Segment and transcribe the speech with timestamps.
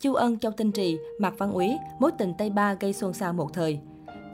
[0.00, 3.32] Chu Ân, Châu Tinh Trì, Mạc Văn Úy, mối tình Tây Ba gây xôn xao
[3.32, 3.80] một thời.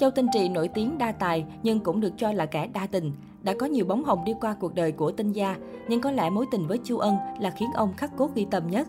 [0.01, 3.13] Châu Tinh Trì nổi tiếng đa tài nhưng cũng được cho là kẻ đa tình.
[3.43, 5.57] Đã có nhiều bóng hồng đi qua cuộc đời của Tinh Gia,
[5.89, 8.67] nhưng có lẽ mối tình với Chu Ân là khiến ông khắc cốt ghi tâm
[8.71, 8.89] nhất.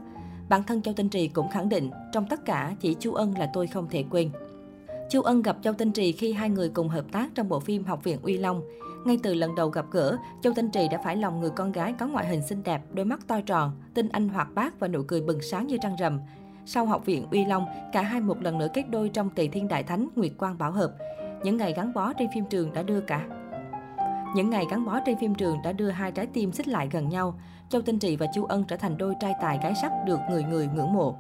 [0.50, 3.50] Bản thân Châu Tinh Trì cũng khẳng định, trong tất cả chỉ Chu Ân là
[3.54, 4.30] tôi không thể quên.
[5.10, 7.84] Chu Ân gặp Châu Tinh Trì khi hai người cùng hợp tác trong bộ phim
[7.84, 8.62] Học viện Uy Long.
[9.06, 11.94] Ngay từ lần đầu gặp gỡ, Châu Tinh Trì đã phải lòng người con gái
[12.00, 15.02] có ngoại hình xinh đẹp, đôi mắt to tròn, tinh anh hoạt bát và nụ
[15.08, 16.20] cười bừng sáng như trăng rằm.
[16.70, 19.68] Sau học viện Uy Long, cả hai một lần nữa kết đôi trong Tỳ Thiên
[19.68, 20.94] Đại Thánh Nguyệt Quang Bảo Hợp.
[21.44, 23.28] Những ngày gắn bó trên phim trường đã đưa cả
[24.36, 27.10] những ngày gắn bó trên phim trường đã đưa hai trái tim xích lại gần
[27.10, 27.40] nhau.
[27.70, 30.44] Châu Tinh Trì và Chu Ân trở thành đôi trai tài gái sắc được người
[30.44, 31.18] người ngưỡng mộ.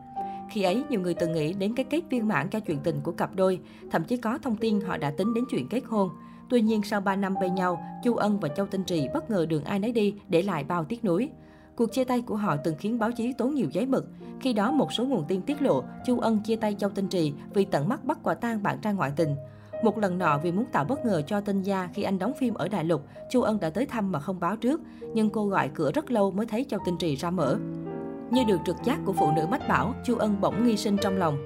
[0.50, 3.12] Khi ấy, nhiều người từng nghĩ đến cái kết viên mãn cho chuyện tình của
[3.12, 3.60] cặp đôi,
[3.92, 6.10] thậm chí có thông tin họ đã tính đến chuyện kết hôn.
[6.50, 9.46] Tuy nhiên, sau 3 năm bên nhau, Chu Ân và Châu Tinh Trì bất ngờ
[9.50, 11.30] đường ai nấy đi để lại bao tiếc nuối.
[11.78, 14.06] Cuộc chia tay của họ từng khiến báo chí tốn nhiều giấy mực.
[14.42, 17.34] Khi đó, một số nguồn tin tiết lộ Chu Ân chia tay Châu Tinh Trì
[17.54, 19.36] vì tận mắt bắt quả tang bạn trai ngoại tình.
[19.84, 22.54] Một lần nọ vì muốn tạo bất ngờ cho Tinh Gia khi anh đóng phim
[22.54, 24.82] ở Đại Lục, Chu Ân đã tới thăm mà không báo trước,
[25.14, 27.58] nhưng cô gọi cửa rất lâu mới thấy Châu Tinh Trì ra mở.
[28.32, 31.18] Như được trực giác của phụ nữ mách bảo, Chu Ân bỗng nghi sinh trong
[31.18, 31.38] lòng.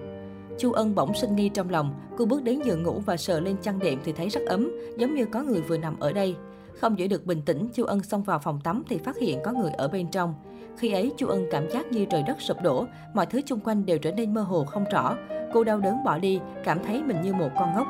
[0.60, 3.56] Chu Ân bỗng sinh nghi trong lòng, cô bước đến giường ngủ và sờ lên
[3.62, 6.36] chăn đệm thì thấy rất ấm, giống như có người vừa nằm ở đây.
[6.80, 9.52] Không giữ được bình tĩnh, Chu Ân xông vào phòng tắm thì phát hiện có
[9.52, 10.34] người ở bên trong.
[10.78, 13.86] Khi ấy, Chu Ân cảm giác như trời đất sụp đổ, mọi thứ xung quanh
[13.86, 15.16] đều trở nên mơ hồ không rõ.
[15.54, 17.88] Cô đau đớn bỏ đi, cảm thấy mình như một con ngốc.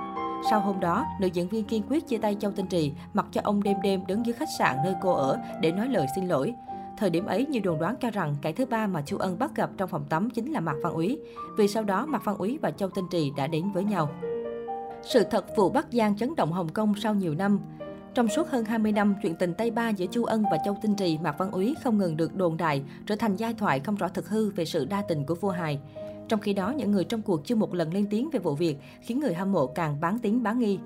[0.50, 3.42] Sau hôm đó, nữ diễn viên kiên quyết chia tay Châu Tinh Trì, mặc cho
[3.44, 6.54] ông đêm đêm đứng dưới khách sạn nơi cô ở để nói lời xin lỗi.
[6.98, 9.56] Thời điểm ấy, nhiều đồn đoán cho rằng kẻ thứ ba mà Chu Ân bắt
[9.56, 11.20] gặp trong phòng tắm chính là Mạc Văn Úy.
[11.58, 14.10] Vì sau đó, Mạc Văn Úy và Châu Tinh Trì đã đến với nhau.
[15.02, 17.60] Sự thật vụ Bắc Giang chấn động Hồng Kông sau nhiều năm.
[18.14, 20.96] Trong suốt hơn 20 năm, chuyện tình Tây Ba giữa Chu Ân và Châu Tinh
[20.96, 24.08] Trì, Mạc Văn Úy không ngừng được đồn đại, trở thành giai thoại không rõ
[24.08, 25.80] thực hư về sự đa tình của vua hài.
[26.28, 28.78] Trong khi đó, những người trong cuộc chưa một lần lên tiếng về vụ việc,
[29.02, 30.80] khiến người hâm mộ càng bán tiếng bán nghi.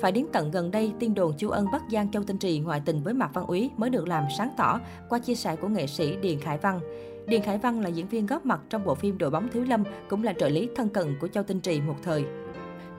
[0.00, 2.82] Phải đến tận gần đây, tin đồn Chu Ân Bắc Giang Châu Tinh Trì ngoại
[2.84, 5.86] tình với Mạc Văn Úy mới được làm sáng tỏ qua chia sẻ của nghệ
[5.86, 6.80] sĩ Điền Khải Văn.
[7.26, 9.84] Điền Khải Văn là diễn viên góp mặt trong bộ phim Đội bóng Thiếu Lâm,
[10.08, 12.24] cũng là trợ lý thân cận của Châu Tinh Trì một thời.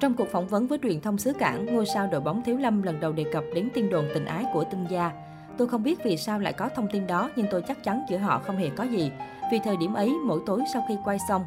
[0.04, 2.82] Trong cuộc phỏng vấn với truyền thông xứ Cảng, ngôi sao đội bóng Thiếu Lâm
[2.82, 5.12] lần đầu đề cập đến tin đồn tình ái của Tinh Gia.
[5.58, 8.18] Tôi không biết vì sao lại có thông tin đó, nhưng tôi chắc chắn giữa
[8.18, 9.12] họ không hề có gì.
[9.52, 11.42] Vì thời điểm ấy, mỗi tối sau khi quay xong,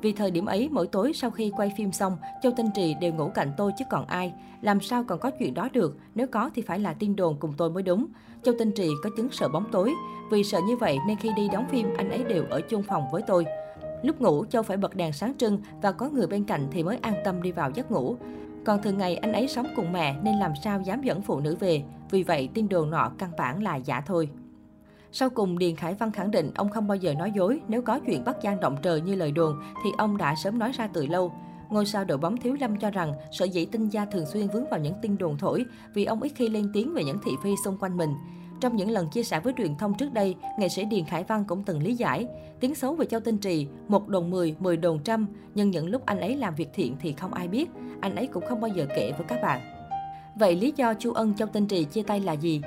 [0.00, 3.12] vì thời điểm ấy, mỗi tối sau khi quay phim xong, Châu Tinh Trì đều
[3.12, 4.32] ngủ cạnh tôi chứ còn ai.
[4.60, 7.52] Làm sao còn có chuyện đó được, nếu có thì phải là tin đồn cùng
[7.56, 8.06] tôi mới đúng.
[8.42, 9.94] Châu Tinh Trì có chứng sợ bóng tối.
[10.30, 13.04] Vì sợ như vậy nên khi đi đóng phim, anh ấy đều ở chung phòng
[13.12, 13.46] với tôi.
[14.02, 16.98] Lúc ngủ, Châu phải bật đèn sáng trưng và có người bên cạnh thì mới
[17.02, 18.16] an tâm đi vào giấc ngủ.
[18.64, 21.56] Còn thường ngày anh ấy sống cùng mẹ nên làm sao dám dẫn phụ nữ
[21.60, 21.82] về.
[22.10, 24.28] Vì vậy, tin đồn nọ căn bản là giả thôi.
[25.12, 27.60] Sau cùng, Điền Khải Văn khẳng định ông không bao giờ nói dối.
[27.68, 30.72] Nếu có chuyện bắt Giang động trời như lời đồn, thì ông đã sớm nói
[30.72, 31.32] ra từ lâu.
[31.70, 34.64] Ngôi sao đội bóng Thiếu Lâm cho rằng sở dĩ tinh gia thường xuyên vướng
[34.70, 37.50] vào những tin đồn thổi vì ông ít khi lên tiếng về những thị phi
[37.64, 38.10] xung quanh mình.
[38.60, 41.44] Trong những lần chia sẻ với truyền thông trước đây, nghệ sĩ Điền Khải Văn
[41.48, 42.26] cũng từng lý giải,
[42.60, 46.06] tiếng xấu về Châu Tinh Trì, một đồn 10, 10 đồn trăm, nhưng những lúc
[46.06, 47.70] anh ấy làm việc thiện thì không ai biết,
[48.00, 49.60] anh ấy cũng không bao giờ kể với các bạn.
[50.38, 52.60] Vậy lý do Chu Ân Châu Tinh Trì chia tay là gì?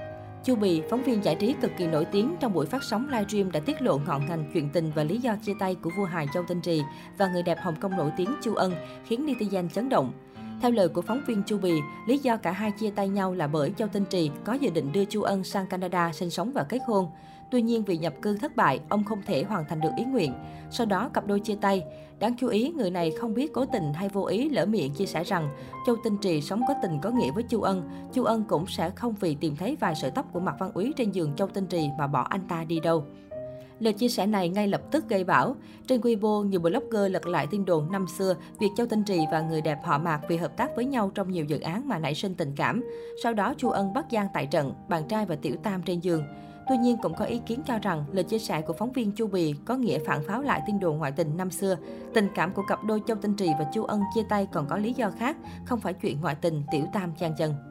[0.44, 3.51] Chu Bì, phóng viên giải trí cực kỳ nổi tiếng trong buổi phát sóng livestream
[3.51, 6.28] đã tiết lộ ngọn ngành chuyện tình và lý do chia tay của vua hài
[6.34, 6.81] Châu Tinh Trì
[7.18, 8.74] và người đẹp Hồng Kông nổi tiếng Chu Ân,
[9.06, 10.12] khiến netizen chấn động.
[10.61, 13.47] Theo lời của phóng viên Chu Bì, lý do cả hai chia tay nhau là
[13.47, 16.63] bởi Châu Tinh Trì có dự định đưa Chu Ân sang Canada sinh sống và
[16.63, 17.07] kết hôn.
[17.51, 20.33] Tuy nhiên vì nhập cư thất bại, ông không thể hoàn thành được ý nguyện.
[20.71, 21.83] Sau đó cặp đôi chia tay.
[22.19, 25.05] Đáng chú ý, người này không biết cố tình hay vô ý lỡ miệng chia
[25.05, 25.50] sẻ rằng
[25.85, 27.89] Châu Tinh Trì sống có tình có nghĩa với Chu Ân.
[28.13, 30.94] Chu Ân cũng sẽ không vì tìm thấy vài sợi tóc của Mạc Văn Úy
[30.97, 33.05] trên giường Châu Tinh Trì mà bỏ anh ta đi đâu.
[33.81, 35.56] Lời chia sẻ này ngay lập tức gây bão.
[35.88, 39.42] Trên Weibo, nhiều blogger lật lại tin đồn năm xưa việc Châu Tinh Trì và
[39.42, 42.16] người đẹp họ Mạc vì hợp tác với nhau trong nhiều dự án mà nảy
[42.16, 42.84] sinh tình cảm.
[43.24, 46.24] Sau đó Chu Ân bắt Giang tại trận, bạn trai và Tiểu Tam trên giường.
[46.69, 49.28] Tuy nhiên cũng có ý kiến cho rằng lời chia sẻ của phóng viên Chu
[49.28, 51.78] Bì có nghĩa phản pháo lại tin đồn ngoại tình năm xưa.
[52.13, 54.77] Tình cảm của cặp đôi Châu Tinh Trì và Chu Ân chia tay còn có
[54.77, 57.70] lý do khác, không phải chuyện ngoại tình tiểu tam chan chân.